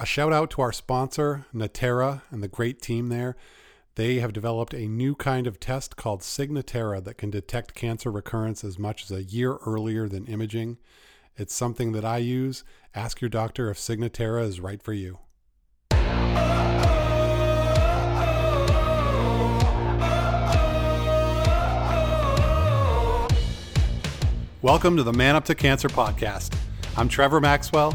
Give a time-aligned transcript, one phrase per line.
[0.00, 3.36] a shout out to our sponsor, Natera, and the great team there.
[3.96, 8.64] They have developed a new kind of test called Signatera that can detect cancer recurrence
[8.64, 10.78] as much as a year earlier than imaging.
[11.36, 12.64] It's something that I use.
[12.94, 15.18] Ask your doctor if Signatera is right for you.
[24.62, 26.56] Welcome to the Man Up to Cancer podcast.
[26.96, 27.94] I'm Trevor Maxwell.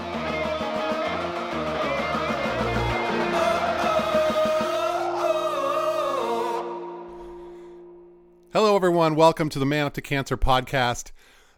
[8.81, 9.13] Everyone.
[9.13, 11.11] Welcome to the Man Up to Cancer podcast.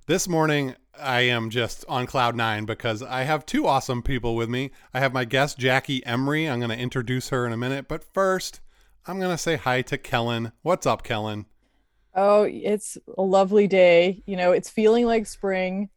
[0.07, 4.49] This morning, I am just on cloud nine because I have two awesome people with
[4.49, 4.71] me.
[4.93, 6.49] I have my guest, Jackie Emery.
[6.49, 7.87] I'm going to introduce her in a minute.
[7.87, 8.59] But first,
[9.07, 10.51] I'm going to say hi to Kellen.
[10.63, 11.45] What's up, Kellen?
[12.13, 14.21] Oh, it's a lovely day.
[14.25, 15.87] You know, it's feeling like spring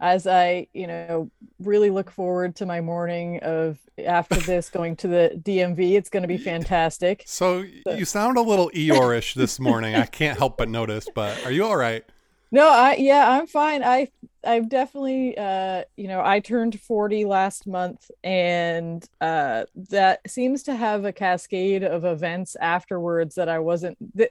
[0.00, 5.08] as I, you know, really look forward to my morning of after this going to
[5.08, 5.96] the DMV.
[5.96, 7.22] It's going to be fantastic.
[7.26, 7.94] So, so.
[7.94, 9.94] you sound a little Eeyore-ish this morning.
[9.94, 12.04] I can't help but notice, but are you all right?
[12.52, 13.82] No, I yeah, I'm fine.
[13.82, 14.08] I
[14.44, 20.76] I've definitely uh you know, I turned 40 last month and uh that seems to
[20.76, 24.30] have a cascade of events afterwards that I wasn't that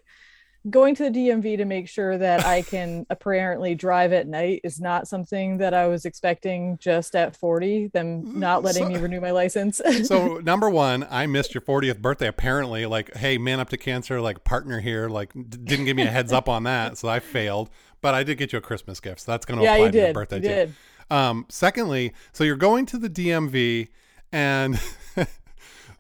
[0.70, 4.80] going to the DMV to make sure that I can apparently drive at night is
[4.80, 8.98] not something that I was expecting just at 40, them mm, not letting so, me
[8.98, 9.82] renew my license.
[10.04, 12.28] so, number one, I missed your 40th birthday.
[12.28, 16.04] Apparently, like, hey, man up to cancer, like, partner here, like, d- didn't give me
[16.04, 16.98] a heads up on that.
[16.98, 17.70] So I failed,
[18.02, 19.22] but I did get you a Christmas gift.
[19.22, 20.04] So that's going to yeah, apply to did.
[20.06, 20.42] your birthday you.
[20.42, 20.74] Did.
[21.10, 23.90] Um, secondly, so you're going to the DMV
[24.32, 24.80] and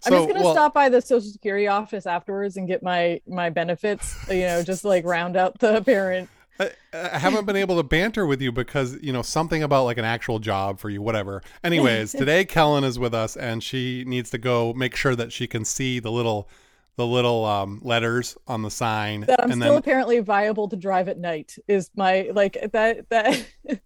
[0.05, 3.49] I'm just gonna well, stop by the social security office afterwards and get my my
[3.49, 4.15] benefits.
[4.29, 6.29] You know, just like round out the parent.
[6.59, 9.97] I, I haven't been able to banter with you because you know something about like
[9.97, 11.41] an actual job for you, whatever.
[11.63, 15.47] Anyways, today Kellen is with us and she needs to go make sure that she
[15.47, 16.49] can see the little
[16.95, 19.21] the little um, letters on the sign.
[19.21, 19.77] That I'm still then...
[19.77, 23.45] apparently viable to drive at night is my like that that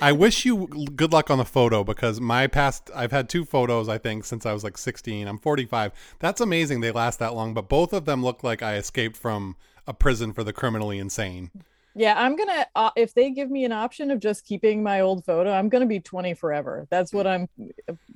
[0.00, 3.88] I wish you good luck on the photo because my past, I've had two photos,
[3.88, 5.26] I think, since I was like 16.
[5.26, 5.92] I'm 45.
[6.18, 9.56] That's amazing they last that long, but both of them look like I escaped from
[9.86, 11.50] a prison for the criminally insane.
[11.94, 12.66] Yeah, I'm gonna.
[12.76, 15.86] Uh, if they give me an option of just keeping my old photo, I'm gonna
[15.86, 16.86] be 20 forever.
[16.88, 17.48] That's what I'm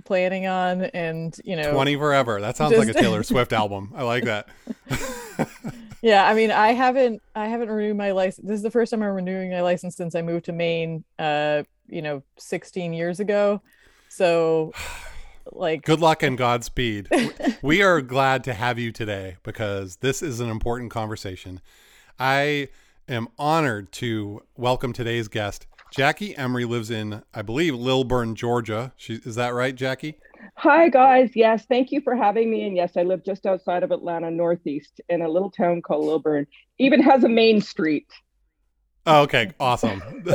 [0.05, 2.41] planning on, and you know, 20 forever.
[2.41, 2.87] That sounds just...
[2.87, 3.93] like a Taylor Swift album.
[3.97, 4.49] I like that.
[6.04, 8.47] yeah, I mean, I haven't, I haven't renewed my license.
[8.47, 11.04] This is the first time I'm renewing my license since I moved to Maine.
[11.19, 13.60] Uh, you know 16 years ago
[14.09, 14.72] so
[15.53, 17.09] like good luck and godspeed
[17.62, 21.60] we are glad to have you today because this is an important conversation
[22.19, 22.69] i
[23.09, 29.15] am honored to welcome today's guest jackie emery lives in i believe lilburn georgia she,
[29.25, 30.16] is that right jackie
[30.56, 31.31] Hi, guys.
[31.34, 32.66] Yes, thank you for having me.
[32.66, 36.47] And yes, I live just outside of Atlanta, Northeast, in a little town called Lilburn.
[36.78, 38.09] Even has a main street.
[39.06, 40.03] Oh, okay, awesome.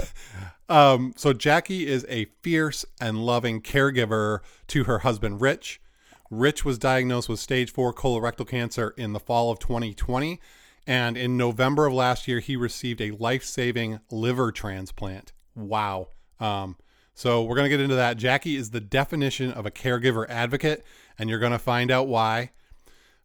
[0.69, 5.81] Um, so Jackie is a fierce and loving caregiver to her husband, Rich.
[6.30, 10.40] Rich was diagnosed with stage four colorectal cancer in the fall of 2020.
[10.86, 15.34] And in November of last year, he received a life saving liver transplant.
[15.56, 16.09] Wow.
[16.40, 16.78] Um,
[17.19, 18.16] so we're going to get into that.
[18.16, 20.85] Jackie is the definition of a caregiver advocate,
[21.18, 22.52] and you're going to find out why.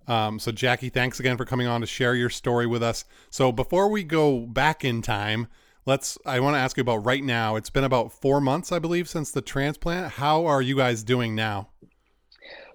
[0.09, 3.05] Um, so, Jackie, thanks again for coming on to share your story with us.
[3.31, 5.47] So, before we go back in time,
[5.87, 8.79] let's i want to ask you about right now it's been about four months i
[8.79, 11.69] believe since the transplant how are you guys doing now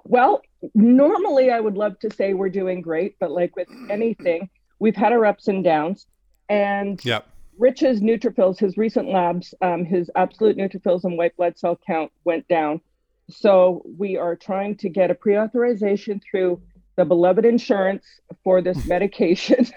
[0.03, 0.43] well
[0.75, 4.47] normally i would love to say we're doing great but like with anything
[4.77, 6.05] we've had our ups and downs
[6.49, 7.28] and yep.
[7.59, 12.47] Rich's neutrophils his recent labs um, his absolute neutrophils and white blood cell count went
[12.47, 12.81] down
[13.29, 16.59] so we are trying to get a pre-authorization through
[16.95, 18.05] the beloved insurance
[18.43, 19.67] for this medication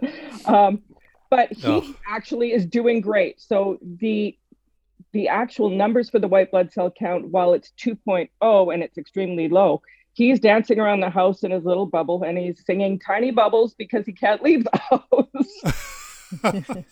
[0.46, 0.82] um,
[1.30, 1.94] but he oh.
[2.06, 3.40] actually is doing great.
[3.40, 4.36] So the
[5.12, 9.48] the actual numbers for the white blood cell count, while it's 2.0 and it's extremely
[9.48, 9.80] low,
[10.12, 14.04] he's dancing around the house in his little bubble and he's singing tiny bubbles because
[14.04, 15.97] he can't leave the house.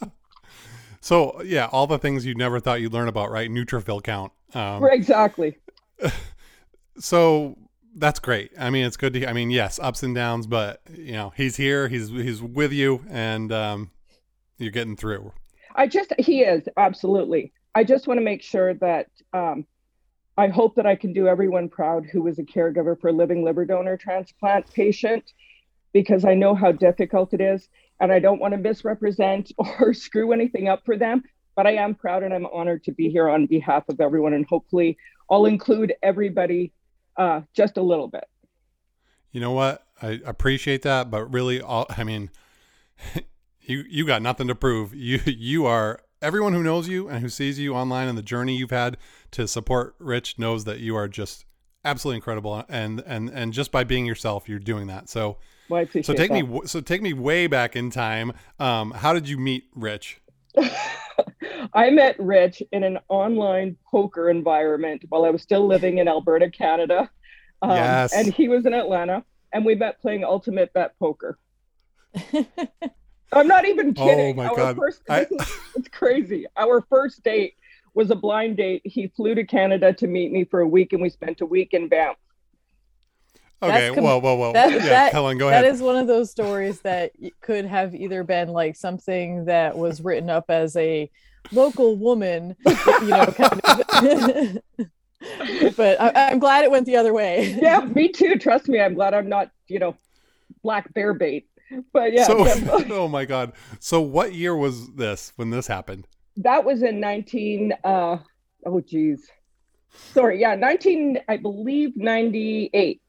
[1.01, 3.51] so yeah, all the things you never thought you'd learn about, right?
[3.51, 4.33] Neutrophil count.
[4.55, 5.59] Um, exactly.
[6.99, 7.59] So
[7.95, 8.53] that's great.
[8.59, 9.27] I mean, it's good to.
[9.29, 11.89] I mean, yes, ups and downs, but you know, he's here.
[11.89, 13.91] He's he's with you, and um,
[14.59, 15.33] you're getting through.
[15.75, 17.53] I just he is absolutely.
[17.75, 19.67] I just want to make sure that um,
[20.39, 23.45] I hope that I can do everyone proud who was a caregiver for a living
[23.45, 25.33] liver donor transplant patient,
[25.93, 27.69] because I know how difficult it is,
[28.01, 31.23] and I don't want to misrepresent or screw anything up for them.
[31.55, 34.45] But I am proud and I'm honored to be here on behalf of everyone, and
[34.47, 34.99] hopefully,
[35.31, 36.73] I'll include everybody
[37.17, 38.25] uh, just a little bit.
[39.33, 39.87] You know what?
[40.03, 42.31] I appreciate that, but really, all I mean,
[43.63, 44.95] you you got nothing to prove.
[44.95, 48.57] You you are everyone who knows you and who sees you online and the journey
[48.57, 48.99] you've had
[49.31, 51.47] to support Rich knows that you are just
[51.85, 52.65] absolutely incredible.
[52.69, 55.09] And and and just by being yourself, you're doing that.
[55.09, 55.39] So.
[55.69, 56.47] Well, so take that.
[56.47, 58.33] me so take me way back in time.
[58.59, 60.21] Um, how did you meet Rich?
[61.75, 66.51] I met Rich in an online poker environment while I was still living in Alberta,
[66.51, 67.11] Canada.
[67.63, 68.13] Um, yes.
[68.15, 71.39] And he was in Atlanta, and we met playing Ultimate Bet Poker.
[73.33, 74.39] I'm not even oh kidding.
[74.39, 75.27] Oh my Our god, first, I...
[75.75, 76.47] it's crazy.
[76.57, 77.55] Our first date
[77.95, 78.83] was a blind date.
[78.85, 81.73] He flew to Canada to meet me for a week, and we spent a week
[81.73, 82.17] in Banff.
[83.63, 84.53] Okay, com- whoa, whoa, whoa.
[84.53, 85.65] That, yeah, that, Kellen, go ahead.
[85.65, 90.03] That is one of those stories that could have either been like something that was
[90.03, 91.11] written up as a
[91.53, 94.59] local woman, you know, kind of.
[95.77, 97.59] but I, am glad it went the other way.
[97.61, 98.37] Yeah, me too.
[98.37, 99.97] Trust me, I'm glad I'm not, you know,
[100.63, 101.49] black bear bait.
[101.93, 102.25] But yeah.
[102.25, 102.45] So,
[102.91, 103.53] oh my God.
[103.81, 106.07] So, what year was this when this happened?
[106.37, 107.73] That was in 19.
[107.83, 108.19] Uh,
[108.67, 109.27] oh, geez.
[110.13, 110.41] Sorry.
[110.41, 111.21] Yeah, 19.
[111.29, 113.01] I believe 98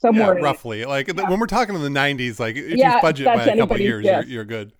[0.00, 0.84] somewhere yeah, roughly.
[0.84, 1.28] Like yeah.
[1.28, 4.04] when we're talking in the 90s like if yeah, you budget by a couple years
[4.04, 4.72] you're, you're, good.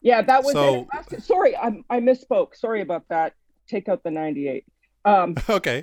[0.00, 0.86] Yeah that was so,
[1.18, 2.54] sorry I, I misspoke.
[2.54, 3.32] Sorry about that.
[3.68, 4.64] Take out the 98
[5.04, 5.82] um okay.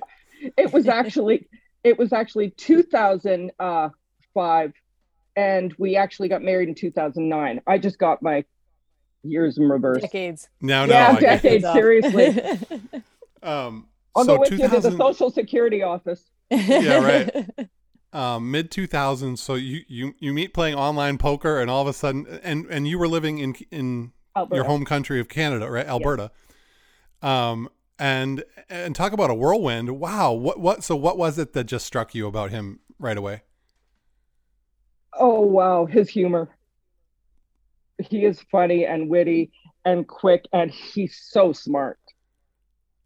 [0.58, 1.48] it was actually
[1.84, 4.74] it was actually 2005
[5.36, 8.46] and we actually got married in 2009 i just got my
[9.24, 10.02] years in reverse.
[10.02, 10.50] Decades.
[10.62, 12.40] No no yeah decades seriously.
[13.42, 14.82] Um I'll so go with 2000...
[14.82, 16.24] to the social security office.
[16.50, 17.50] Yeah right
[18.14, 19.40] um, mid 2000s.
[19.40, 22.88] So you, you you meet playing online poker, and all of a sudden, and and
[22.88, 24.56] you were living in in Alberta.
[24.56, 26.32] your home country of Canada, right, Alberta.
[27.22, 27.70] Um,
[28.00, 30.00] and and talk about a whirlwind.
[30.00, 30.84] Wow, what what?
[30.84, 33.42] So what was it that just struck you about him right away?
[35.18, 36.50] Oh wow, his humor.
[38.00, 39.52] He is funny and witty
[39.86, 42.00] and quick, and he's so smart.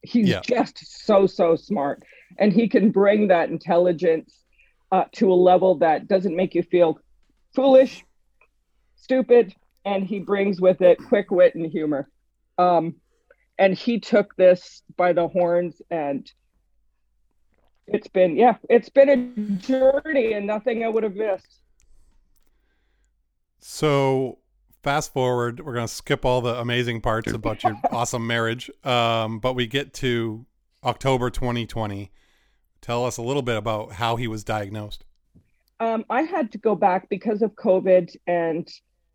[0.01, 0.41] He's yeah.
[0.41, 2.03] just so so smart,
[2.39, 4.45] and he can bring that intelligence
[4.91, 6.99] uh, to a level that doesn't make you feel
[7.53, 8.03] foolish,
[8.95, 9.53] stupid,
[9.85, 12.09] and he brings with it quick wit and humor.
[12.57, 12.95] Um,
[13.57, 16.29] and he took this by the horns, and
[17.87, 21.61] it's been, yeah, it's been a journey and nothing I would have missed.
[23.59, 24.37] So,
[24.83, 29.39] fast forward, we're going to skip all the amazing parts about your awesome marriage, um,
[29.39, 30.45] but we get to
[30.83, 32.11] October 2020
[32.87, 35.03] Tell us a little bit about how he was diagnosed.
[35.81, 38.65] Um, I had to go back because of COVID and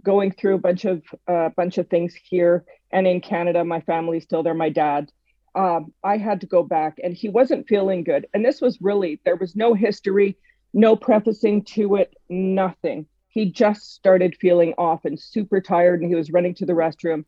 [0.05, 3.65] going through a bunch of a uh, bunch of things here and in Canada.
[3.65, 4.53] My family's still there.
[4.53, 5.11] My dad.
[5.55, 8.27] Um, I had to go back, and he wasn't feeling good.
[8.35, 10.37] And this was really there was no history,
[10.75, 13.07] no prefacing to it, nothing.
[13.29, 17.25] He just started feeling off and super tired, and he was running to the restroom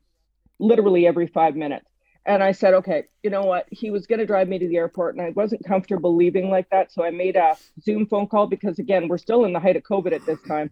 [0.58, 1.86] literally every five minutes.
[2.26, 3.66] And I said, okay, you know what?
[3.70, 6.68] He was going to drive me to the airport, and I wasn't comfortable leaving like
[6.70, 6.90] that.
[6.90, 9.82] So I made a Zoom phone call because, again, we're still in the height of
[9.82, 10.70] COVID at this time.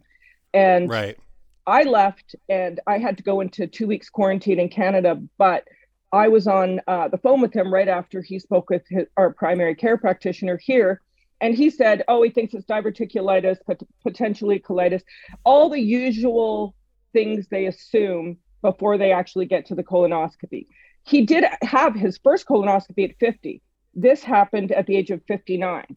[0.54, 1.18] And right.
[1.66, 5.20] I left, and I had to go into two weeks quarantine in Canada.
[5.36, 5.68] But
[6.10, 9.32] I was on uh, the phone with him right after he spoke with his, our
[9.32, 11.02] primary care practitioner here.
[11.42, 15.02] And he said, oh, he thinks it's diverticulitis, pot- potentially colitis,
[15.44, 16.74] all the usual
[17.12, 20.66] things they assume before they actually get to the colonoscopy
[21.04, 23.60] he did have his first colonoscopy at 50.
[23.94, 25.96] This happened at the age of 59.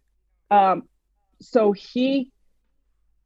[0.51, 0.83] Um,
[1.41, 2.31] so he,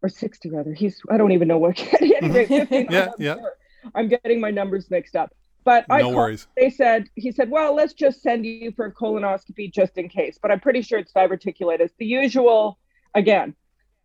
[0.01, 3.36] or 60 rather, he's, I don't even know what, anyway, 59, yeah, I'm yeah.
[3.36, 3.53] Sure.
[3.95, 5.31] I'm getting my numbers mixed up.
[5.63, 6.48] But I no called, worries.
[6.55, 10.39] They said he said, "Well, let's just send you for a colonoscopy just in case."
[10.41, 12.79] But I'm pretty sure it's diverticulitis, the usual.
[13.13, 13.55] Again,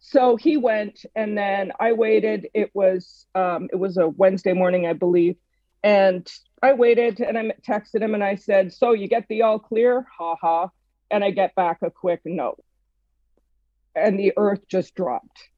[0.01, 2.49] so he went, and then I waited.
[2.55, 5.37] It was um, it was a Wednesday morning, I believe,
[5.85, 6.27] and
[6.63, 10.07] I waited and I texted him and I said, So you get the all clear?
[10.19, 10.71] Ha ha.
[11.11, 12.57] And I get back a quick no.
[13.95, 15.51] And the earth just dropped.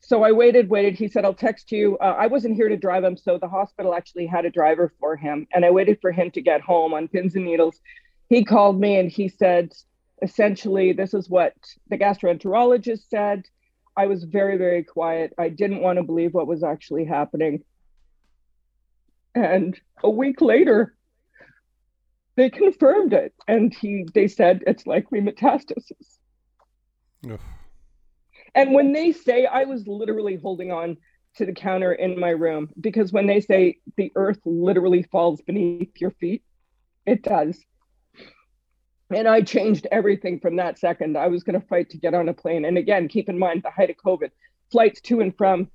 [0.00, 0.96] So I waited, waited.
[0.96, 1.96] He said, I'll text you.
[1.98, 3.16] Uh, I wasn't here to drive him.
[3.16, 5.46] So the hospital actually had a driver for him.
[5.54, 7.80] And I waited for him to get home on pins and needles.
[8.28, 9.72] He called me and he said,
[10.20, 11.54] essentially, this is what
[11.88, 13.44] the gastroenterologist said.
[13.96, 15.32] I was very, very quiet.
[15.38, 17.62] I didn't want to believe what was actually happening.
[19.34, 20.94] And a week later,
[22.36, 26.18] they confirmed it, and he they said it's likely metastasis.
[27.30, 27.40] Ugh.
[28.54, 30.96] And when they say, I was literally holding on
[31.36, 36.00] to the counter in my room because when they say the earth literally falls beneath
[36.00, 36.42] your feet,
[37.06, 37.58] it does.
[39.10, 41.16] And I changed everything from that second.
[41.16, 42.64] I was going to fight to get on a plane.
[42.64, 44.30] And again, keep in mind the height of COVID,
[44.70, 45.68] flights to and from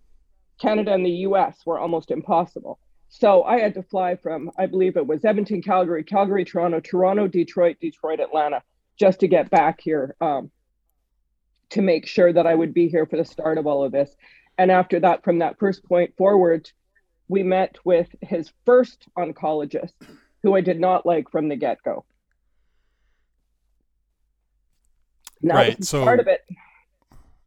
[0.59, 2.79] Canada and the US were almost impossible.
[3.17, 7.27] So I had to fly from, I believe it was Edmonton, Calgary, Calgary, Toronto, Toronto,
[7.27, 8.61] Detroit, Detroit, Atlanta,
[8.99, 10.51] just to get back here um,
[11.69, 14.13] to make sure that I would be here for the start of all of this.
[14.57, 16.69] And after that, from that first point forward,
[17.29, 19.93] we met with his first oncologist,
[20.43, 22.03] who I did not like from the get go.
[25.41, 25.81] Right.
[25.85, 26.41] So part of it.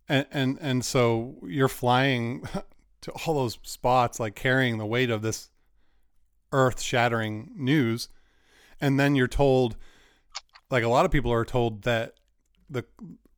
[0.09, 2.49] And, and and so you're flying
[3.03, 5.51] to all those spots, like carrying the weight of this
[6.53, 8.09] earth shattering news,
[8.81, 9.77] and then you're told,
[10.71, 12.15] like a lot of people are told that
[12.71, 12.85] the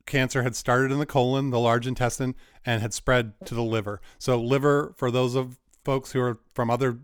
[0.06, 2.34] cancer had started in the colon, the large intestine,
[2.66, 4.00] and had spread to the liver.
[4.18, 6.98] So, liver, for those of folks who are from other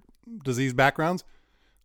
[0.44, 1.24] disease backgrounds,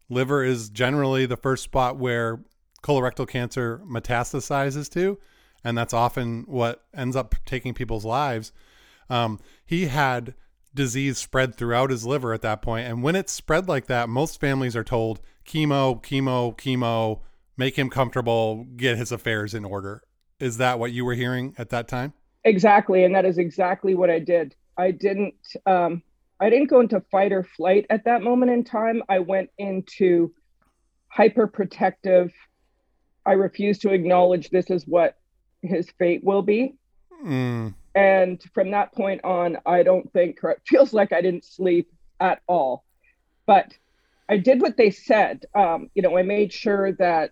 [0.09, 2.43] liver is generally the first spot where
[2.83, 5.19] colorectal cancer metastasizes to,
[5.63, 8.51] and that's often what ends up taking people's lives.
[9.09, 10.33] Um, he had
[10.73, 14.39] disease spread throughout his liver at that point, and when it's spread like that, most
[14.39, 17.21] families are told chemo, chemo, chemo,
[17.57, 20.01] make him comfortable, get his affairs in order.
[20.39, 22.13] Is that what you were hearing at that time?
[22.43, 24.55] Exactly, and that is exactly what I did.
[24.77, 25.35] I didn't
[25.65, 26.01] um,
[26.39, 29.03] I didn't go into fight or flight at that moment in time.
[29.07, 30.33] I went into
[31.15, 32.31] hyperprotective.
[33.25, 35.17] I refuse to acknowledge this is what
[35.61, 36.73] his fate will be.
[37.23, 37.75] Mm.
[37.93, 42.41] And from that point on, I don't think it feels like I didn't sleep at
[42.47, 42.83] all.
[43.45, 43.73] But
[44.29, 45.45] I did what they said.
[45.53, 47.31] Um, you know, I made sure that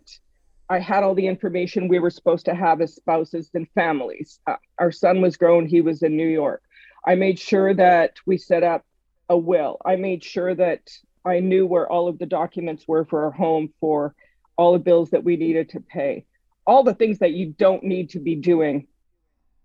[0.70, 4.40] I had all the information we were supposed to have as spouses and families.
[4.46, 6.62] Uh, our son was grown, he was in New York.
[7.06, 8.86] I made sure that we set up
[9.30, 9.78] a will.
[9.86, 10.82] I made sure that
[11.26, 14.14] I knew where all of the documents were for our home, for
[14.58, 16.26] all the bills that we needed to pay,
[16.68, 18.88] all the things that you don't need to be doing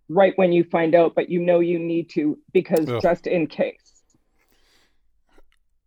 [0.09, 3.03] right when you find out, but you know you need to because Ugh.
[3.03, 4.03] just in case.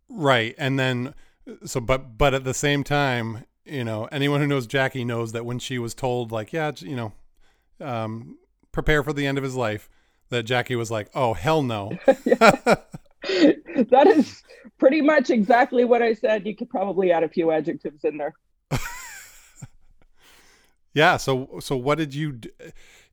[0.08, 0.54] Right.
[0.58, 1.14] And then,
[1.64, 5.44] so, but, but at the same time, you know, anyone who knows Jackie knows that
[5.44, 7.12] when she was told, like, yeah, you know,
[7.80, 8.38] um,
[8.72, 9.88] prepare for the end of his life,
[10.30, 11.98] that Jackie was like, oh, hell no.
[13.26, 14.42] that is
[14.78, 16.46] pretty much exactly what I said.
[16.46, 18.34] You could probably add a few adjectives in there.
[20.94, 21.16] yeah.
[21.16, 22.50] So, so what did you do?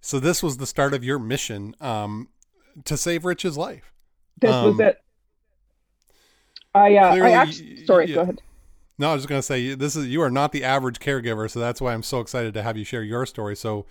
[0.06, 2.30] So this was the start of your mission um,
[2.84, 3.92] to save Rich's life.
[4.40, 5.04] This um, was it.
[6.76, 8.16] I, uh, clearly, I actually, sorry, yeah.
[8.16, 8.42] go ahead.
[9.00, 11.50] No, I was just going to say this is you are not the average caregiver,
[11.50, 13.56] so that's why I'm so excited to have you share your story.
[13.56, 13.88] So,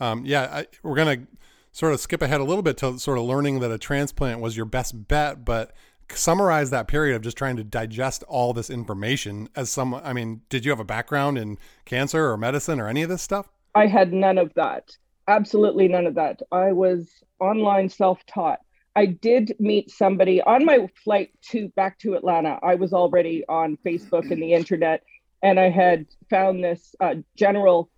[0.00, 1.26] um, yeah, I, we're going to
[1.70, 4.56] sort of skip ahead a little bit to sort of learning that a transplant was
[4.56, 5.74] your best bet, but
[6.10, 10.40] summarize that period of just trying to digest all this information as some I mean,
[10.48, 13.50] did you have a background in cancer or medicine or any of this stuff?
[13.74, 14.96] I had none of that.
[15.28, 16.40] Absolutely none of that.
[16.50, 17.08] I was
[17.40, 18.60] online self-taught.
[18.94, 22.58] I did meet somebody on my flight to back to Atlanta.
[22.62, 25.02] I was already on Facebook and the internet,
[25.42, 27.90] and I had found this uh, general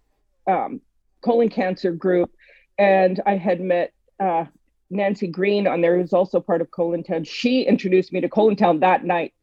[0.46, 0.80] um,
[1.22, 2.30] colon cancer group,
[2.78, 4.44] and I had met uh,
[4.90, 7.24] Nancy Green on there, who's also part of Colon Town.
[7.24, 9.34] She introduced me to Colon Town that night,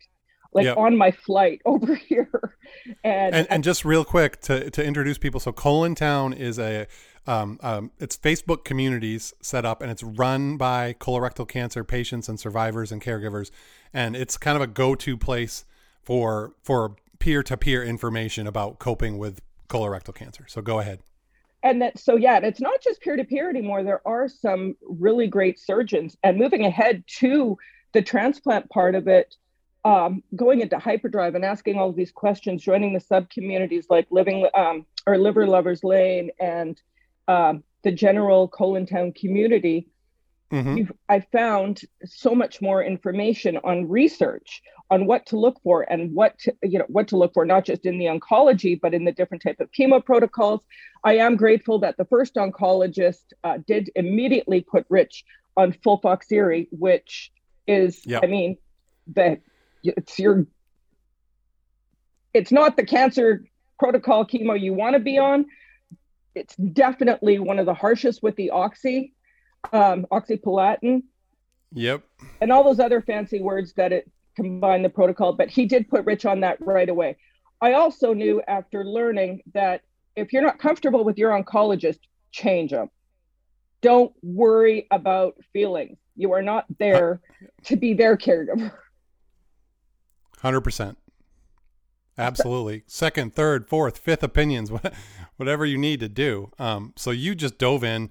[0.54, 0.78] like yep.
[0.78, 2.56] on my flight over here.
[3.04, 6.88] And, and, and just real quick to to introduce people, so Colon Town is a
[7.28, 12.40] um, um, it's Facebook communities set up, and it's run by colorectal cancer patients and
[12.40, 13.51] survivors and caregivers,
[13.94, 15.66] and it's kind of a go-to place
[16.01, 20.46] for for peer-to-peer information about coping with colorectal cancer.
[20.48, 21.00] So go ahead.
[21.63, 23.84] And that so yeah, it's not just peer-to-peer anymore.
[23.84, 27.58] There are some really great surgeons, and moving ahead to
[27.94, 29.36] the transplant part of it.
[29.84, 34.48] Um, going into hyperdrive and asking all these questions, joining the sub communities like living
[34.54, 36.80] um, or liver lovers lane and
[37.32, 39.88] um, the general colon town community,
[40.52, 40.92] mm-hmm.
[41.08, 46.38] I found so much more information on research on what to look for and what
[46.40, 49.14] to, you know what to look for, not just in the oncology, but in the
[49.14, 50.62] different type of chemo protocols.
[51.04, 55.24] I am grateful that the first oncologist uh, did immediately put Rich
[55.56, 57.32] on FOLFOXIRI, which
[57.68, 58.24] is, yep.
[58.24, 58.58] I mean,
[59.16, 59.42] that
[59.84, 60.46] it's your,
[62.34, 63.46] it's not the cancer
[63.80, 65.46] protocol chemo you want to be on,
[66.36, 69.14] it's definitely one of the harshest with the oxy,
[69.74, 71.04] um, oxaliplatin.
[71.74, 72.04] Yep.
[72.42, 76.06] And all those other fancy words that it combined the protocol, but he did put
[76.06, 77.18] Rich on that right away.
[77.62, 79.82] I also knew after learning that
[80.16, 82.00] if you're not comfortable with your oncologist,
[82.32, 82.90] change them.
[83.82, 85.98] Don't worry about feelings.
[86.16, 87.22] You are not there
[87.66, 88.72] to be their caregiver.
[90.42, 90.96] 100%.
[92.18, 92.84] Absolutely.
[92.88, 94.72] Second, third, fourth, fifth opinions,
[95.38, 96.51] whatever you need to do.
[96.60, 98.10] Um, so you just dove in,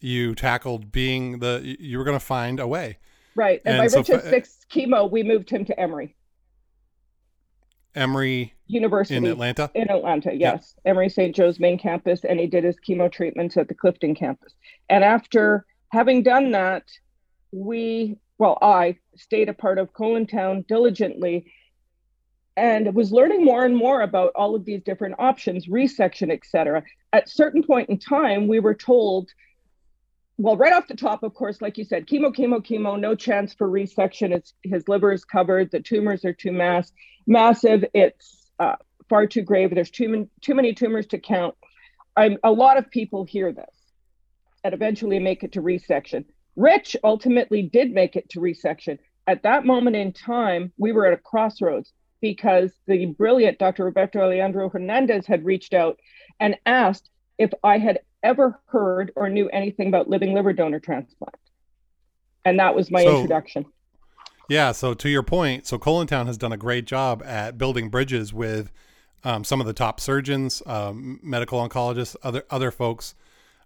[0.00, 2.98] you tackled being the, you were going to find a way.
[3.34, 3.60] Right.
[3.64, 6.16] And, and by so Rich's sixth chemo, we moved him to Emory.
[7.94, 9.70] Emory University in Atlanta.
[9.74, 11.34] In Atlanta, yes, Emory St.
[11.34, 14.54] Joe's main campus, and he did his chemo treatments at the Clifton campus.
[14.88, 16.84] And after having done that,
[17.52, 21.52] we, well, I stayed a part of Town diligently,
[22.60, 26.82] and was learning more and more about all of these different options, resection, etc.
[27.10, 29.30] At certain point in time, we were told
[30.36, 33.52] well, right off the top, of course, like you said, chemo, chemo, chemo, no chance
[33.52, 34.34] for resection.
[34.34, 35.70] It's his liver is covered.
[35.70, 36.92] The tumors are too mass,
[37.26, 37.84] massive.
[37.92, 38.76] It's uh,
[39.10, 39.74] far too grave.
[39.74, 41.56] There's too many, too many tumors to count.
[42.16, 43.74] I'm, a lot of people hear this
[44.64, 46.24] and eventually make it to resection.
[46.56, 48.98] Rich ultimately did make it to resection.
[49.26, 53.84] At that moment in time, we were at a crossroads because the brilliant Dr.
[53.84, 55.98] Roberto Alejandro Hernandez had reached out
[56.38, 61.36] and asked if I had ever heard or knew anything about living liver donor transplant.
[62.44, 63.66] And that was my so, introduction.
[64.48, 64.72] Yeah.
[64.72, 68.70] So to your point, so Town has done a great job at building bridges with
[69.22, 73.14] um, some of the top surgeons, um, medical oncologists, other other folks,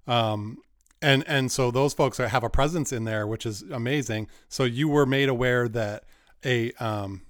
[0.06, 0.58] um,
[1.00, 4.28] and and so those folks have a presence in there, which is amazing.
[4.48, 6.04] So you were made aware that
[6.44, 7.22] a um,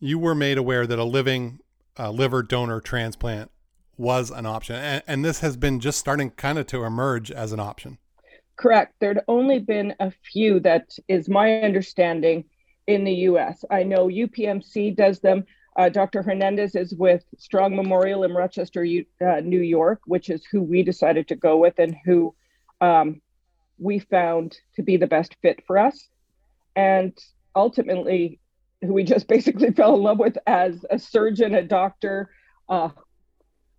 [0.00, 1.60] you were made aware that a living
[1.98, 3.50] uh, liver donor transplant
[3.96, 4.76] was an option.
[4.76, 7.98] And, and this has been just starting kind of to emerge as an option.
[8.56, 8.94] Correct.
[9.00, 12.44] There'd only been a few that is my understanding
[12.86, 13.64] in the US.
[13.70, 15.44] I know UPMC does them.
[15.76, 16.22] Uh, Dr.
[16.22, 21.28] Hernandez is with Strong Memorial in Rochester, uh, New York, which is who we decided
[21.28, 22.34] to go with and who
[22.80, 23.20] um,
[23.78, 26.08] we found to be the best fit for us.
[26.74, 27.16] And
[27.54, 28.40] ultimately,
[28.82, 32.30] who we just basically fell in love with as a surgeon, a doctor,
[32.68, 32.90] uh,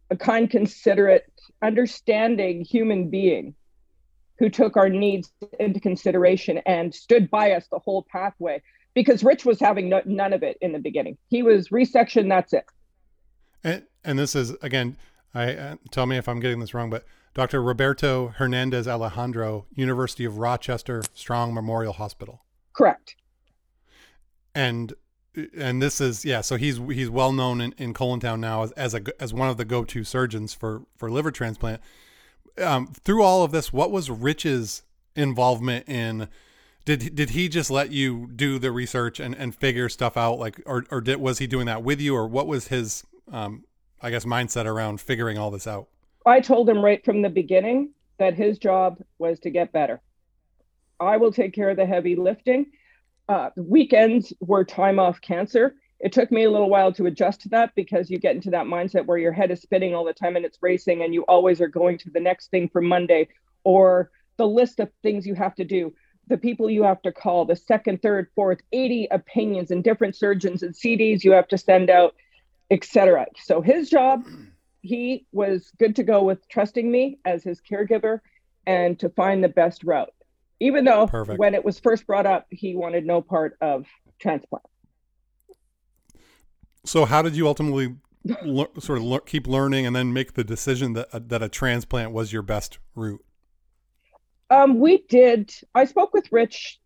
[0.09, 1.31] a kind, considerate,
[1.61, 3.53] understanding human being
[4.37, 8.61] who took our needs into consideration and stood by us the whole pathway
[8.93, 11.17] because Rich was having no, none of it in the beginning.
[11.29, 12.65] He was resection, that's it.
[13.63, 14.95] And, and this is, again,
[15.33, 17.61] I uh, tell me if I'm getting this wrong, but Dr.
[17.61, 22.41] Roberto Hernandez Alejandro, University of Rochester Strong Memorial Hospital.
[22.73, 23.15] Correct.
[24.59, 24.93] And
[25.57, 28.93] and this is yeah so he's he's well known in, in Town now as, as
[28.93, 31.81] a as one of the go-to surgeons for for liver transplant.
[32.61, 34.83] Um, through all of this what was rich's
[35.15, 36.27] involvement in?
[36.83, 40.39] Did did he just let you do the research and, and figure stuff out?
[40.39, 43.63] Like or, or did was he doing that with you or what was his um,
[44.01, 45.87] i guess mindset around figuring all this out?
[46.25, 50.01] I told him right from the beginning that his job was to get better.
[50.99, 52.65] I will take care of the heavy lifting
[53.29, 55.75] uh, weekends were time off cancer.
[55.99, 58.65] It took me a little while to adjust to that because you get into that
[58.65, 61.61] mindset where your head is spinning all the time and it's racing, and you always
[61.61, 63.27] are going to the next thing for Monday
[63.63, 65.93] or the list of things you have to do,
[66.27, 70.63] the people you have to call, the second, third, fourth, 80 opinions and different surgeons
[70.63, 72.15] and CDs you have to send out,
[72.71, 73.27] etc.
[73.37, 74.23] So his job,
[74.81, 78.21] he was good to go with trusting me as his caregiver
[78.65, 80.13] and to find the best route
[80.59, 81.39] even though Perfect.
[81.39, 83.85] when it was first brought up, he wanted no part of
[84.19, 84.65] transplant.
[86.85, 87.95] So, how did you ultimately
[88.43, 91.49] le- sort of le- keep learning and then make the decision that uh, that a
[91.49, 93.23] transplant was your best route?
[94.49, 95.53] Um, we did.
[95.75, 96.79] I spoke with Rich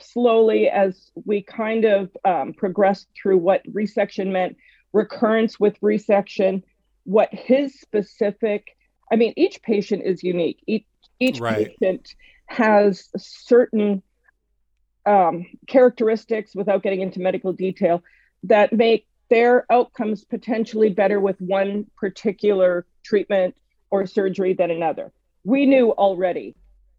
[0.00, 4.56] slowly as we kind of um, progressed through what resection meant,
[4.92, 6.62] recurrence with resection,
[7.04, 8.76] what his specific.
[9.10, 10.62] I mean, each patient is unique.
[10.66, 10.84] Each
[11.20, 11.74] each right.
[11.80, 12.14] patient
[12.48, 14.02] has certain
[15.06, 18.02] um, characteristics, without getting into medical detail,
[18.44, 23.54] that make their outcomes potentially better with one particular treatment
[23.90, 25.12] or surgery than another.
[25.44, 26.56] We knew already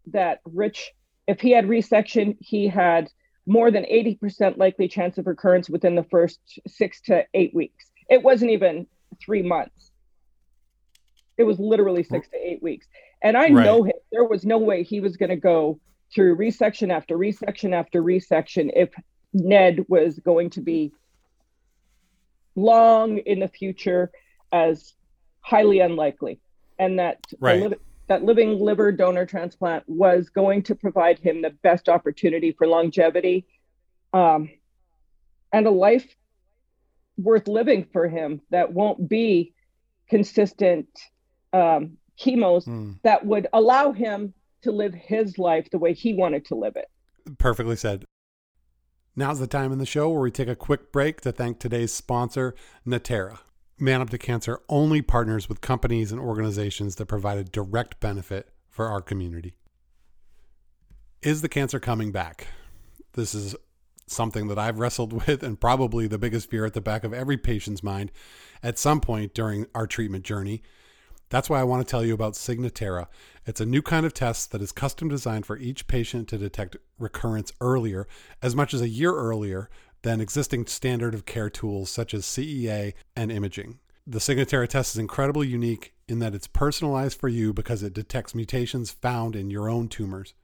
[0.08, 0.92] that Rich,
[1.26, 3.10] if he had resection, he had
[3.46, 7.86] more than 80% likely chance of recurrence within the first six to eight weeks.
[8.08, 8.86] It wasn't even
[9.24, 9.90] three months.
[11.36, 12.86] It was literally six to eight weeks.
[13.22, 13.64] And I right.
[13.64, 13.92] know him.
[14.12, 15.78] There was no way he was going to go
[16.14, 18.90] through resection after resection after resection if
[19.32, 20.92] NED was going to be
[22.56, 24.10] long in the future
[24.52, 24.94] as
[25.40, 26.40] highly unlikely,
[26.78, 27.62] and that right.
[27.62, 27.76] li-
[28.08, 33.46] that living liver donor transplant was going to provide him the best opportunity for longevity
[34.12, 34.50] um,
[35.52, 36.16] and a life
[37.16, 39.54] worth living for him that won't be
[40.08, 40.88] consistent
[41.52, 42.96] um, chemos mm.
[43.02, 46.88] that would allow him to live his life the way he wanted to live it.
[47.38, 48.04] Perfectly said.
[49.16, 51.92] Now's the time in the show where we take a quick break to thank today's
[51.92, 52.54] sponsor,
[52.86, 53.40] Natera.
[53.78, 58.50] Man Up to Cancer only partners with companies and organizations that provide a direct benefit
[58.68, 59.54] for our community.
[61.22, 62.48] Is the cancer coming back?
[63.14, 63.56] This is
[64.06, 67.36] something that I've wrestled with and probably the biggest fear at the back of every
[67.36, 68.12] patient's mind
[68.62, 70.62] at some point during our treatment journey.
[71.30, 73.06] That's why I want to tell you about Signatera.
[73.46, 76.76] It's a new kind of test that is custom designed for each patient to detect
[76.98, 78.08] recurrence earlier,
[78.42, 79.70] as much as a year earlier
[80.02, 83.78] than existing standard of care tools such as CEA and imaging.
[84.06, 88.34] The Signatera test is incredibly unique in that it's personalized for you because it detects
[88.34, 90.34] mutations found in your own tumors.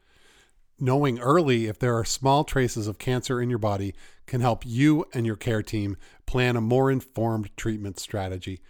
[0.79, 3.95] Knowing early if there are small traces of cancer in your body
[4.27, 8.61] can help you and your care team plan a more informed treatment strategy.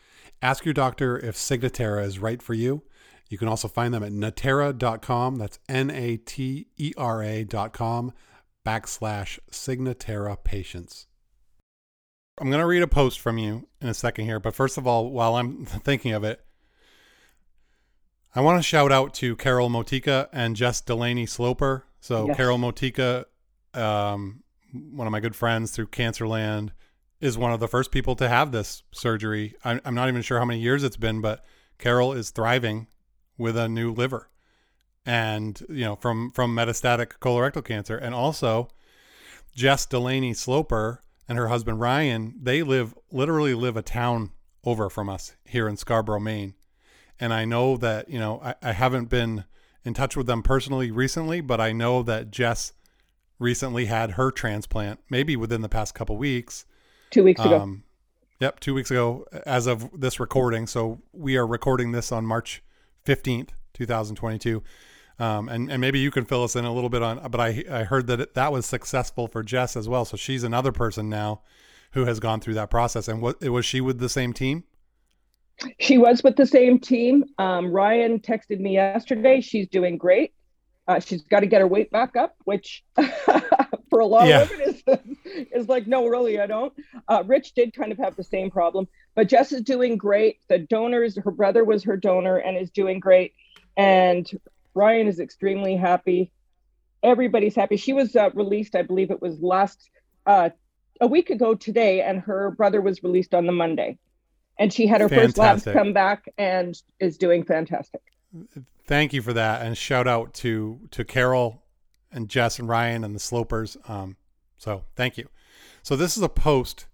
[0.41, 2.83] Ask your doctor if Signatera is right for you.
[3.29, 5.37] You can also find them at natera.com.
[5.37, 8.13] That's N A T E R A.com
[8.65, 11.07] backslash Signatera patients.
[12.39, 14.87] I'm going to read a post from you in a second here, but first of
[14.87, 16.45] all, while I'm thinking of it,
[18.35, 21.87] I want to shout out to Carol Motika and Jess Delaney Sloper.
[22.07, 22.37] So, yes.
[22.37, 23.25] Carol Motika,
[23.75, 26.71] um, one of my good friends through Cancerland,
[27.21, 29.57] is one of the first people to have this surgery.
[29.65, 31.45] I'm, I'm not even sure how many years it's been, but
[31.79, 32.87] Carol is thriving
[33.37, 34.31] with a new liver,
[35.05, 38.69] and you know from from metastatic colorectal cancer, and also
[39.57, 42.37] Jess Delaney Sloper and her husband Ryan.
[42.41, 44.31] They live literally live a town
[44.63, 46.55] over from us here in Scarborough, Maine,
[47.19, 49.45] and I know that you know I, I haven't been
[49.87, 52.73] in touch with them personally recently, but I know that Jess
[53.39, 56.67] recently had her transplant, maybe within the past couple weeks
[57.11, 57.61] Two weeks ago.
[57.61, 57.85] Um,
[58.41, 60.67] yep, two weeks ago as of this recording.
[60.67, 62.63] So we are recording this on March
[63.05, 64.63] 15th, 2022.
[65.19, 67.65] Um, and, and maybe you can fill us in a little bit on, but I,
[67.71, 70.05] I heard that it, that was successful for Jess as well.
[70.05, 71.43] So she's another person now
[71.93, 73.09] who has gone through that process.
[73.09, 74.65] And what was she with the same team?
[75.79, 77.25] She was with the same team.
[77.39, 79.41] Um, Ryan texted me yesterday.
[79.41, 80.35] She's doing great.
[80.89, 82.85] Uh, she's got to get her weight back up, which
[83.91, 84.43] for a lot yeah.
[84.43, 86.73] of women is, is like, no, really, I don't.
[87.09, 90.39] Uh, Rich did kind of have the same problem, but Jess is doing great.
[90.49, 93.35] The donors, her brother was her donor and is doing great.
[93.77, 94.31] And
[94.75, 96.31] Ryan is extremely happy.
[97.03, 97.77] Everybody's happy.
[97.77, 99.91] She was uh, released, I believe it was last,
[100.25, 100.51] uh,
[101.01, 103.99] a week ago today, and her brother was released on the Monday.
[104.59, 105.37] And she had her fantastic.
[105.37, 108.01] first labs come back and is doing fantastic.
[108.87, 109.63] Thank you for that.
[109.63, 111.63] And shout out to, to Carol
[112.11, 113.77] and Jess and Ryan and the Slopers.
[113.89, 114.17] Um,
[114.57, 115.29] so thank you.
[115.83, 116.87] So this is a post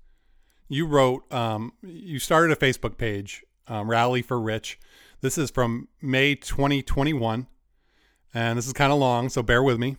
[0.68, 1.30] you wrote.
[1.32, 4.80] Um, you started a Facebook page, um, Rally for Rich.
[5.20, 7.46] This is from May 2021,
[8.34, 9.96] and this is kind of long, so bear with me.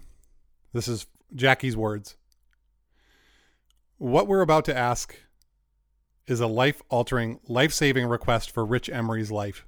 [0.74, 2.18] This is Jackie's words.
[3.98, 5.16] What we're about to ask
[6.28, 9.66] is a life altering, life saving request for Rich Emery's life.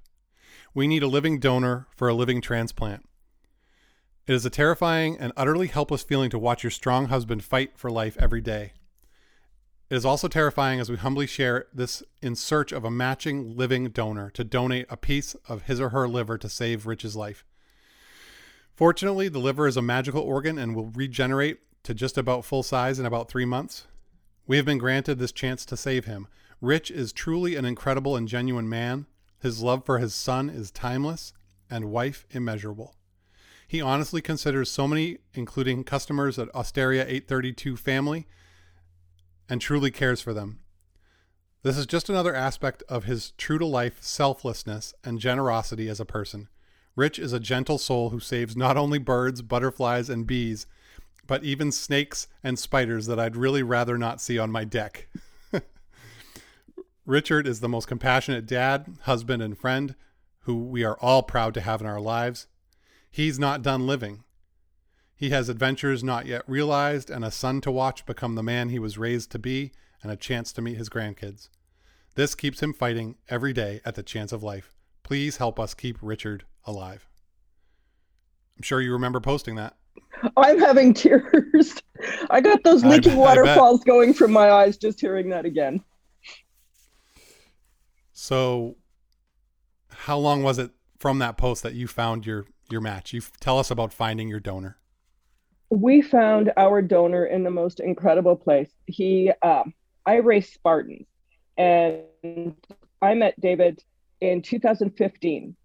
[0.73, 3.07] We need a living donor for a living transplant.
[4.27, 7.91] It is a terrifying and utterly helpless feeling to watch your strong husband fight for
[7.91, 8.73] life every day.
[9.89, 13.89] It is also terrifying as we humbly share this in search of a matching living
[13.89, 17.45] donor to donate a piece of his or her liver to save Rich's life.
[18.73, 22.97] Fortunately, the liver is a magical organ and will regenerate to just about full size
[22.99, 23.85] in about three months.
[24.47, 26.27] We have been granted this chance to save him.
[26.61, 29.05] Rich is truly an incredible and genuine man.
[29.39, 31.33] His love for his son is timeless
[31.69, 32.95] and wife immeasurable.
[33.67, 38.27] He honestly considers so many, including customers at Osteria 832 family,
[39.49, 40.59] and truly cares for them.
[41.63, 46.05] This is just another aspect of his true to life selflessness and generosity as a
[46.05, 46.47] person.
[46.95, 50.67] Rich is a gentle soul who saves not only birds, butterflies, and bees,
[51.27, 55.07] but even snakes and spiders that I'd really rather not see on my deck.
[57.05, 59.93] Richard is the most compassionate dad, husband, and friend
[60.39, 62.47] who we are all proud to have in our lives.
[63.11, 64.23] He's not done living.
[65.15, 68.79] He has adventures not yet realized and a son to watch become the man he
[68.79, 71.49] was raised to be and a chance to meet his grandkids.
[72.15, 74.73] This keeps him fighting every day at the chance of life.
[75.03, 77.07] Please help us keep Richard alive.
[78.57, 79.75] I'm sure you remember posting that.
[80.37, 81.75] I'm having tears.
[82.31, 85.83] I got those leaking waterfalls going from my eyes just hearing that again.
[88.17, 88.77] So
[89.89, 93.11] how long was it from that post that you found your your match?
[93.11, 94.77] You tell us about finding your donor.
[95.69, 98.71] We found our donor in the most incredible place.
[98.85, 99.73] He, um,
[100.05, 101.07] I race Spartans,
[101.57, 102.55] and
[103.01, 103.83] I met David
[104.21, 105.55] in 2015.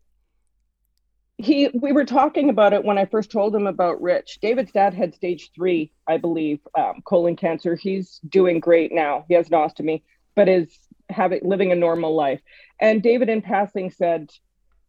[1.38, 4.40] He, we were talking about it when I first told him about Rich.
[4.42, 7.76] David's dad had stage three, I believe, um, colon cancer.
[7.76, 9.24] He's doing great now.
[9.28, 10.02] He has an ostomy,
[10.34, 10.76] but is
[11.10, 12.40] having living a normal life.
[12.80, 14.30] And David, in passing, said,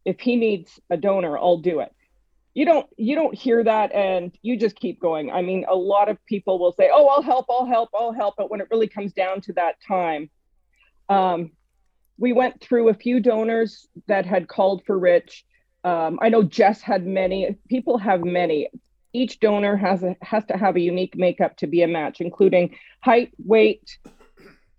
[0.04, 1.92] "If he needs a donor, I'll do it."
[2.54, 5.30] You don't you don't hear that, and you just keep going.
[5.30, 8.34] I mean, a lot of people will say, "Oh, I'll help, I'll help, I'll help,"
[8.36, 10.30] but when it really comes down to that time,
[11.08, 11.52] um,
[12.18, 15.44] we went through a few donors that had called for Rich.
[15.84, 17.56] Um, I know Jess had many.
[17.68, 18.68] People have many.
[19.12, 22.76] Each donor has a, has to have a unique makeup to be a match, including
[23.00, 23.98] height, weight,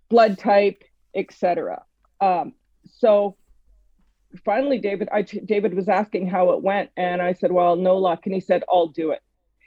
[0.08, 0.82] blood type,
[1.14, 1.82] etc.
[2.20, 2.54] Um,
[2.86, 3.36] so
[4.44, 8.26] finally, David, I, David was asking how it went, and I said, "Well, no luck."
[8.26, 9.22] And he said, "I'll do it."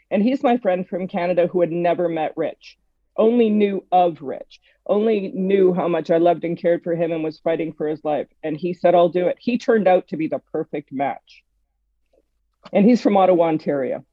[0.09, 2.77] And he's my friend from Canada who had never met Rich,
[3.17, 7.23] only knew of Rich, only knew how much I loved and cared for him and
[7.23, 8.27] was fighting for his life.
[8.43, 9.37] And he said, I'll do it.
[9.39, 11.43] He turned out to be the perfect match.
[12.71, 14.05] And he's from Ottawa, Ontario.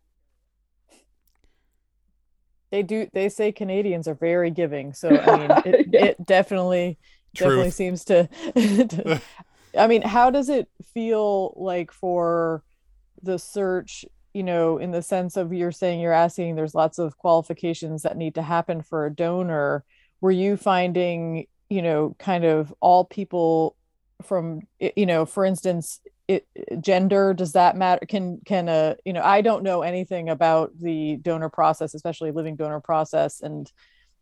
[2.70, 4.94] They do, they say Canadians are very giving.
[4.94, 6.04] So, I mean, it, yeah.
[6.06, 6.98] it definitely.
[7.34, 9.20] Definitely seems to, to
[9.78, 12.62] I mean, how does it feel like for
[13.22, 17.16] the search you know, in the sense of you're saying you're asking, there's lots of
[17.16, 19.84] qualifications that need to happen for a donor.
[20.20, 23.76] Were you finding, you know, kind of all people
[24.22, 26.46] from, you know, for instance, it,
[26.80, 28.04] gender does that matter?
[28.06, 32.56] Can can a you know i don't know anything about the donor process especially living
[32.56, 33.42] donor process.
[33.42, 33.70] And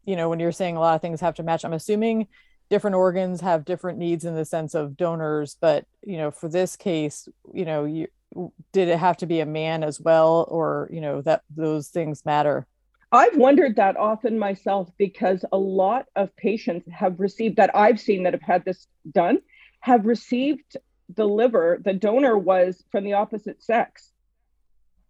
[0.05, 2.27] you know when you're saying a lot of things have to match i'm assuming
[2.73, 6.75] different organs have different needs in the sense of donors but you know for this
[6.75, 8.09] case you know you
[8.73, 12.25] did it have to be a man as well or you know that those things
[12.25, 12.67] matter
[13.15, 18.23] I've wondered that often myself because a lot of patients have received that I've seen
[18.23, 19.41] that have had this done
[19.81, 20.79] have received
[21.15, 21.79] the liver.
[21.85, 24.13] The donor was from the opposite sex.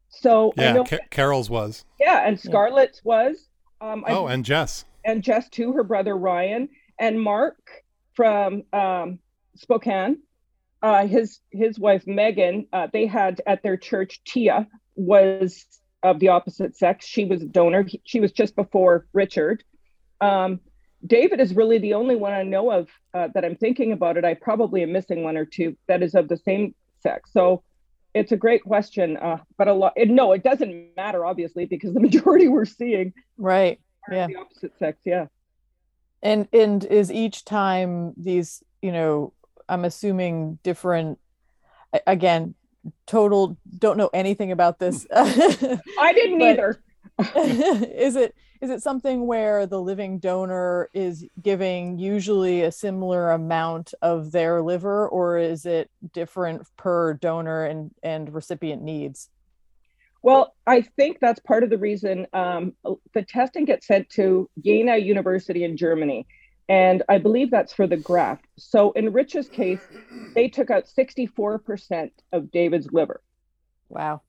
[0.08, 1.84] So yeah, know, Ca- Carol's was.
[2.00, 3.48] Yeah, and Scarlett's was.
[3.80, 4.84] Um, oh, I, and Jess.
[5.04, 6.68] And Jess too, her brother Ryan,
[7.02, 7.58] and Mark
[8.14, 9.18] from um,
[9.56, 10.16] Spokane
[10.82, 15.64] uh, his his wife Megan, uh, they had at their church Tia was
[16.02, 17.06] of the opposite sex.
[17.06, 17.84] She was a donor.
[17.84, 19.62] He, she was just before Richard.
[20.20, 20.60] Um,
[21.06, 24.24] David is really the only one I know of uh, that I'm thinking about it.
[24.24, 27.30] I probably am missing one or two that is of the same sex.
[27.32, 27.62] So
[28.14, 29.94] it's a great question, uh, but a lot.
[29.96, 34.98] no, it doesn't matter obviously because the majority we're seeing right, yeah, the opposite sex,
[35.04, 35.26] yeah.
[36.22, 39.32] And and is each time these you know
[39.68, 41.18] I'm assuming different
[42.06, 42.54] again
[43.06, 45.06] total don't know anything about this.
[45.14, 46.82] I didn't either.
[47.36, 53.92] is it is it something where the living donor is giving usually a similar amount
[54.02, 59.28] of their liver or is it different per donor and and recipient needs
[60.22, 62.72] well i think that's part of the reason um,
[63.14, 66.26] the testing gets sent to jena university in germany
[66.68, 68.46] and I believe that's for the graft.
[68.56, 69.80] So in Rich's case,
[70.34, 73.20] they took out 64% of David's liver.
[73.90, 74.22] Wow.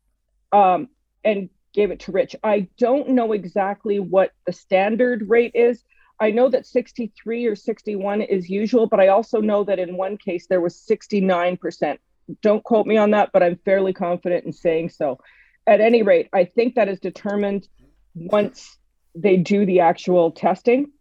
[0.52, 0.90] Um,
[1.24, 2.36] and gave it to Rich.
[2.44, 5.84] I don't know exactly what the standard rate is.
[6.20, 10.18] I know that 63 or 61 is usual, but I also know that in one
[10.18, 11.98] case there was 69%.
[12.42, 15.20] Don't quote me on that, but I'm fairly confident in saying so.
[15.66, 17.68] At any rate, I think that is determined
[18.16, 18.78] once
[19.16, 20.92] they do the actual testing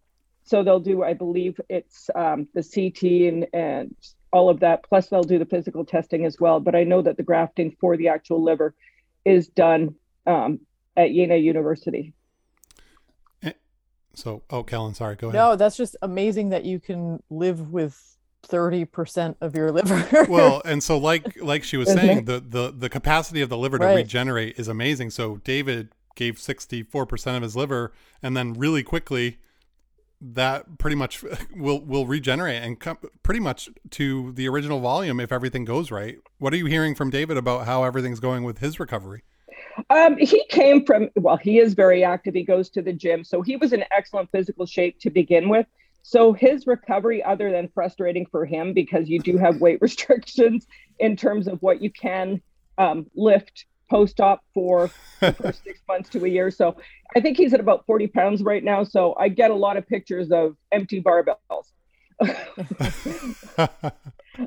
[0.44, 3.94] so they'll do i believe it's um, the ct and, and
[4.32, 7.16] all of that plus they'll do the physical testing as well but i know that
[7.16, 8.74] the grafting for the actual liver
[9.24, 9.94] is done
[10.26, 10.60] um,
[10.96, 12.12] at Jena University.
[13.42, 13.52] Eh,
[14.14, 15.38] so, oh, Kellen, sorry, go ahead.
[15.38, 20.26] No, that's just amazing that you can live with 30% of your liver.
[20.28, 23.78] well, and so like like she was saying, the the the capacity of the liver
[23.78, 23.96] to right.
[23.96, 25.10] regenerate is amazing.
[25.10, 29.38] So David gave 64% of his liver and then really quickly
[30.20, 31.24] that pretty much
[31.56, 36.18] will will regenerate and come pretty much to the original volume if everything goes right.
[36.38, 39.22] What are you hearing from David about how everything's going with his recovery?
[39.90, 42.34] Um, he came from well, he is very active.
[42.34, 45.66] He goes to the gym, so he was in excellent physical shape to begin with.
[46.02, 50.66] So his recovery, other than frustrating for him because you do have weight restrictions
[50.98, 52.40] in terms of what you can
[52.78, 56.50] um, lift post-op for the first six months to a year.
[56.50, 56.76] So
[57.14, 58.84] I think he's at about 40 pounds right now.
[58.84, 61.66] So I get a lot of pictures of empty barbells.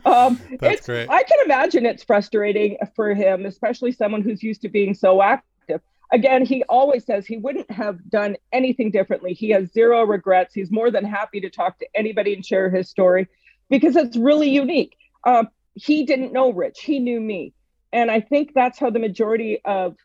[0.04, 1.10] Um, That's it's, great.
[1.10, 5.82] I can imagine it's frustrating for him, especially someone who's used to being so active.
[6.12, 9.34] Again, he always says he wouldn't have done anything differently.
[9.34, 10.54] He has zero regrets.
[10.54, 13.28] He's more than happy to talk to anybody and share his story
[13.70, 14.96] because it's really unique.
[15.26, 17.54] Um, he didn't know Rich, he knew me.
[17.92, 19.96] And I think that's how the majority of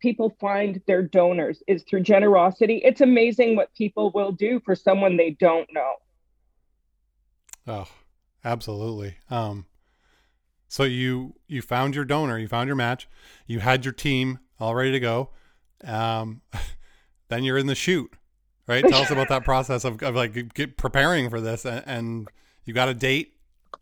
[0.00, 2.80] people find their donors is through generosity.
[2.84, 5.94] It's amazing what people will do for someone they don't know.
[7.66, 7.88] Oh,
[8.44, 9.16] absolutely.
[9.30, 9.66] Um,
[10.68, 13.08] so you you found your donor, you found your match,
[13.46, 15.30] you had your team all ready to go.
[15.84, 16.42] Um,
[17.28, 18.12] then you're in the shoot,
[18.66, 18.84] right?
[18.88, 22.28] Tell us about that process of, of like get preparing for this, and, and
[22.64, 23.34] you got a date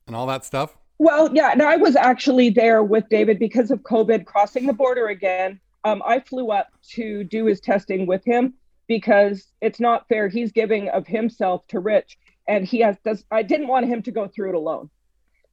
[0.07, 0.77] and all that stuff.
[0.99, 5.09] Well, yeah, and I was actually there with David because of COVID crossing the border
[5.09, 5.61] again.
[5.85, 8.55] Um, I flew up to do his testing with him
[8.87, 10.29] because it's not fair.
[10.29, 12.97] He's giving of himself to Rich, and he has.
[13.05, 14.89] Does I didn't want him to go through it alone,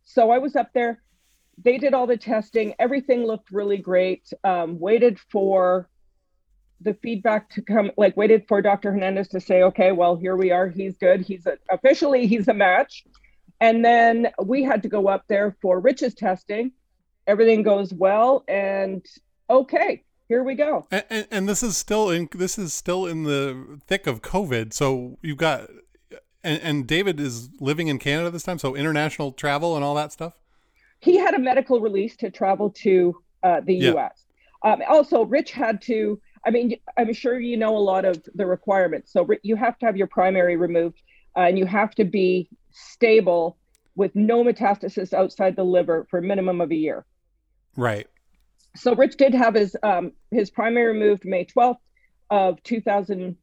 [0.03, 1.01] so I was up there.
[1.63, 2.73] They did all the testing.
[2.79, 4.31] Everything looked really great.
[4.43, 5.89] Um, waited for
[6.83, 7.91] the feedback to come.
[7.97, 8.91] Like waited for Dr.
[8.91, 10.67] Hernandez to say, "Okay, well, here we are.
[10.67, 11.21] He's good.
[11.21, 13.03] He's a, officially he's a match."
[13.59, 16.71] And then we had to go up there for Rich's testing.
[17.27, 19.05] Everything goes well, and
[19.49, 20.87] okay, here we go.
[20.89, 24.73] And, and, and this is still in this is still in the thick of COVID.
[24.73, 25.69] So you've got
[26.43, 30.11] and, and David is living in Canada this time, so international travel and all that
[30.11, 30.33] stuff.
[30.99, 33.91] He had a medical release to travel to uh, the Yeah.
[33.91, 34.25] U.S.
[34.63, 36.19] Um, also, Rich had to.
[36.45, 39.13] I mean, I'm sure you know a lot of the requirements.
[39.13, 41.01] So Ri- you have to have your primary removed,
[41.37, 43.57] uh, and you have to be stable
[43.95, 47.05] with no metastasis outside the liver for a minimum of a year.
[47.75, 48.07] Right.
[48.75, 51.77] so Rich did have his um his primary removed May 12th
[52.29, 53.35] of 2000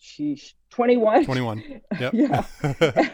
[0.00, 1.62] sheesh 21 Twenty one.
[2.00, 2.14] Yep.
[2.14, 2.44] Yeah.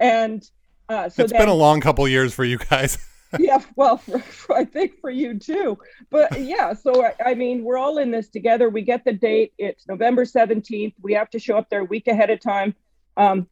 [0.00, 0.42] and
[0.88, 2.98] uh so it's then, been a long couple years for you guys.
[3.38, 5.78] yeah well for, for- I think for you too.
[6.10, 8.68] But yeah so I, I mean we're all in this together.
[8.68, 9.52] We get the date.
[9.58, 12.74] It's November 17th we have to show up there a week ahead of time
[13.16, 13.46] um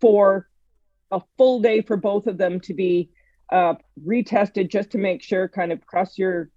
[0.00, 0.48] for
[1.10, 3.10] a full day for both of them to be
[3.52, 3.74] uh
[4.06, 6.50] retested just to make sure kind of cross your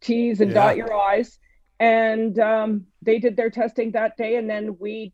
[0.00, 1.38] t's and dot your i's.
[1.80, 5.12] And um they did their testing that day and then we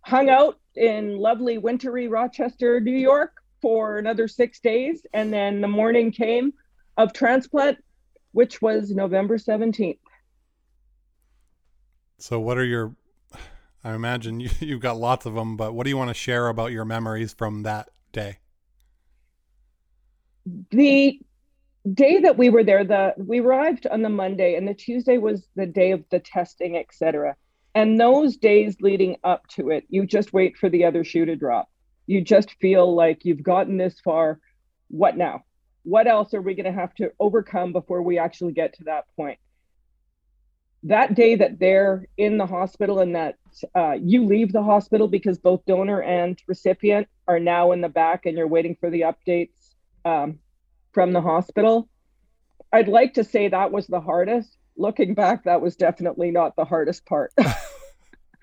[0.00, 3.32] hung out in lovely wintry Rochester, New York
[3.64, 5.06] for another six days.
[5.14, 6.52] And then the morning came
[6.98, 7.78] of transplant,
[8.32, 9.96] which was November 17th.
[12.18, 12.94] so what are your
[13.82, 16.48] I imagine you, you've got lots of them, but what do you want to share
[16.48, 18.36] about your memories from that day?
[20.70, 21.18] The
[21.90, 25.48] day that we were there, the we arrived on the Monday, and the Tuesday was
[25.56, 27.34] the day of the testing, etc.
[27.74, 31.34] And those days leading up to it, you just wait for the other shoe to
[31.34, 31.70] drop.
[32.06, 34.40] You just feel like you've gotten this far.
[34.88, 35.44] What now?
[35.82, 39.04] What else are we going to have to overcome before we actually get to that
[39.16, 39.38] point?
[40.84, 43.36] That day that they're in the hospital and that
[43.74, 48.26] uh, you leave the hospital because both donor and recipient are now in the back
[48.26, 50.38] and you're waiting for the updates um,
[50.92, 51.88] from the hospital.
[52.72, 54.56] I'd like to say that was the hardest.
[54.76, 57.32] Looking back, that was definitely not the hardest part.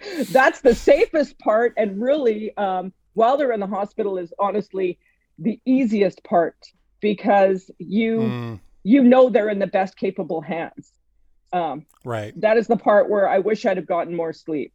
[0.32, 1.74] That's the safest part.
[1.78, 4.98] And really, um, while they're in the hospital, is honestly
[5.38, 6.56] the easiest part
[7.02, 10.94] because you Mm, you know they're in the best capable hands.
[11.54, 12.40] Um, right.
[12.40, 14.74] that is the part where I wish I'd have gotten more sleep.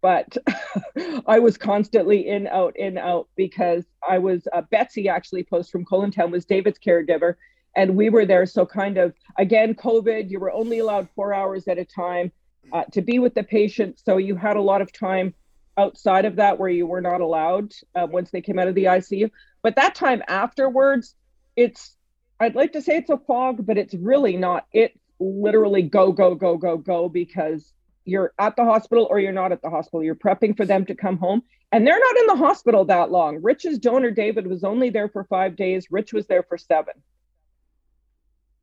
[0.00, 0.36] But
[1.26, 5.84] I was constantly in, out, in, out because I was uh, Betsy actually post from
[6.12, 7.34] Town was David's caregiver,
[7.74, 8.46] and we were there.
[8.46, 12.30] So kind of again, COVID, you were only allowed four hours at a time
[12.72, 15.34] uh, to be with the patient, so you had a lot of time
[15.78, 18.84] outside of that where you were not allowed uh, once they came out of the
[18.84, 19.30] ICU.
[19.62, 21.14] But that time afterwards,
[21.56, 21.94] it's
[22.40, 24.66] I'd like to say it's a fog, but it's really not.
[24.72, 27.72] It's literally go, go, go, go, go because
[28.04, 30.02] you're at the hospital or you're not at the hospital.
[30.02, 31.42] You're prepping for them to come home.
[31.72, 33.42] And they're not in the hospital that long.
[33.42, 35.88] Rich's donor, David, was only there for five days.
[35.90, 36.94] Rich was there for seven.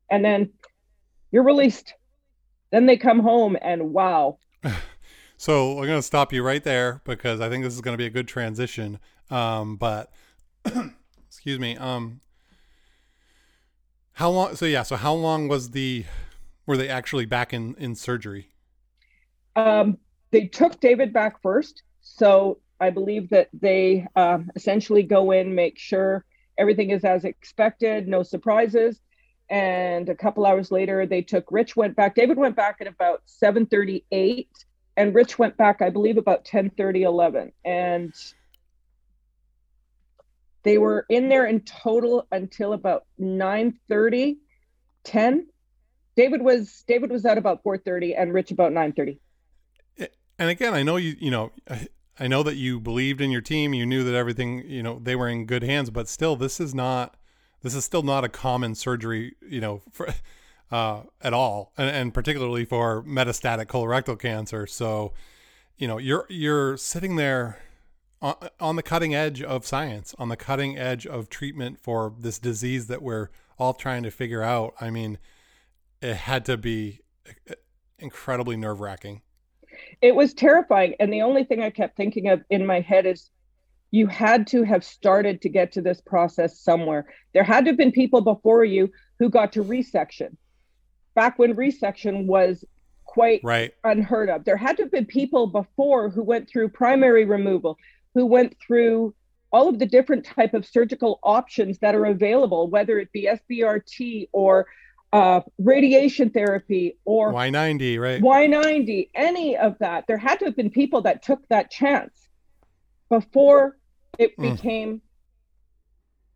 [0.09, 0.53] And then
[1.31, 1.93] you're released.
[2.71, 4.39] Then they come home and wow.
[5.37, 7.97] So I'm going to stop you right there because I think this is going to
[7.97, 8.99] be a good transition.
[9.29, 10.11] Um, but
[11.27, 11.77] excuse me.
[11.77, 12.21] Um,
[14.13, 14.55] how long?
[14.55, 14.83] So yeah.
[14.83, 16.05] So how long was the?
[16.65, 18.49] Were they actually back in in surgery?
[19.55, 19.97] Um,
[20.31, 21.83] they took David back first.
[22.01, 26.25] So I believe that they um, essentially go in, make sure
[26.57, 29.01] everything is as expected, no surprises.
[29.49, 32.15] And a couple hours later, they took Rich went back.
[32.15, 34.47] David went back at about 7:38,
[34.97, 37.51] and Rich went back, I believe, about 10:30, 11.
[37.63, 38.13] And
[40.65, 44.37] They were in there in total until about 9 30,
[45.03, 45.47] 10.
[46.15, 49.19] David was David was at about 4 30 and Rich about 9 30.
[50.37, 51.51] And again, I know you, you know,
[52.19, 53.73] I know that you believed in your team.
[53.73, 56.73] You knew that everything, you know, they were in good hands, but still, this is
[56.73, 57.15] not,
[57.61, 60.09] this is still not a common surgery, you know, for,
[60.71, 64.65] uh, at all, and, and particularly for metastatic colorectal cancer.
[64.67, 65.13] So,
[65.77, 67.59] you know, you're you're sitting there
[68.21, 72.39] on, on the cutting edge of science, on the cutting edge of treatment for this
[72.39, 74.73] disease that we're all trying to figure out.
[74.81, 75.17] I mean,
[76.01, 77.01] it had to be
[77.99, 79.21] incredibly nerve wracking.
[80.01, 80.95] It was terrifying.
[80.99, 83.29] And the only thing I kept thinking of in my head is
[83.91, 87.13] you had to have started to get to this process somewhere.
[87.33, 90.35] There had to have been people before you who got to resection
[91.15, 92.63] back when resection was
[93.05, 93.73] quite right.
[93.83, 94.43] unheard of.
[94.43, 97.77] There had to have been people before who went through primary removal,
[98.13, 99.15] who went through
[99.51, 104.27] all of the different type of surgical options that are available, whether it be SBRT
[104.33, 104.67] or
[105.13, 108.21] uh, radiation therapy or Y90, right?
[108.21, 110.05] Y90, any of that.
[110.07, 112.27] There had to have been people that took that chance
[113.07, 113.77] before
[114.19, 114.51] it mm.
[114.51, 115.01] became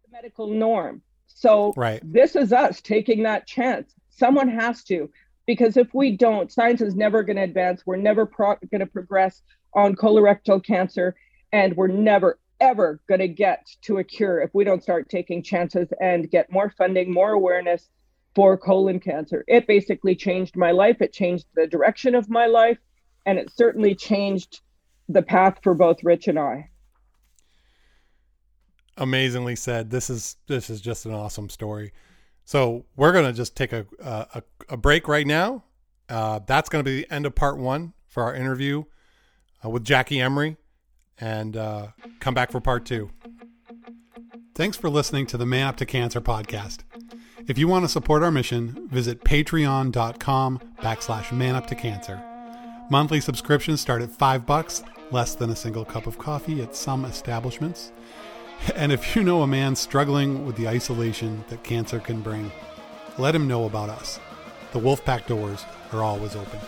[0.05, 1.01] the medical norm.
[1.27, 2.01] So right.
[2.03, 3.93] this is us taking that chance.
[4.19, 5.09] Someone has to,
[5.47, 7.83] because if we don't, science is never going to advance.
[7.85, 9.41] We're never pro- going to progress
[9.73, 11.15] on colorectal cancer,
[11.53, 15.41] and we're never, ever going to get to a cure if we don't start taking
[15.41, 17.89] chances and get more funding, more awareness
[18.35, 19.43] for colon cancer.
[19.47, 21.01] It basically changed my life.
[21.01, 22.77] It changed the direction of my life,
[23.25, 24.59] and it certainly changed
[25.07, 26.69] the path for both Rich and I.
[28.97, 29.89] Amazingly said.
[29.89, 31.93] This is this is just an awesome story.
[32.49, 35.65] So we're gonna just take a a, a break right now.
[36.09, 38.85] Uh, that's gonna be the end of part one for our interview
[39.63, 40.57] uh, with Jackie Emery,
[41.19, 41.89] and uh,
[42.19, 43.11] come back for part two.
[44.55, 46.79] Thanks for listening to the Man Up to Cancer podcast.
[47.47, 52.19] If you want to support our mission, visit patreon.com backslash man up to cancer.
[52.89, 54.81] Monthly subscriptions start at five bucks,
[55.11, 57.91] less than a single cup of coffee at some establishments.
[58.75, 62.51] And if you know a man struggling with the isolation that cancer can bring,
[63.17, 64.19] let him know about us.
[64.71, 66.59] The Wolfpack doors are always open.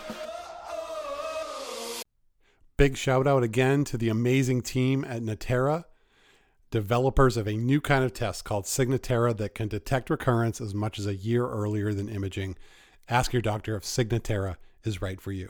[2.77, 5.85] Big shout out again to the amazing team at Natera,
[6.71, 10.97] developers of a new kind of test called Signatera that can detect recurrence as much
[10.97, 12.57] as a year earlier than imaging.
[13.07, 15.49] Ask your doctor if Signatera is right for you.